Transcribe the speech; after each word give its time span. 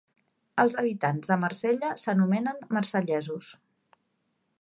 Els 0.61 0.77
habitants 0.81 1.29
de 1.31 1.37
Marsella 1.41 1.91
s'anomenen 2.05 2.65
marsellesos. 2.79 3.51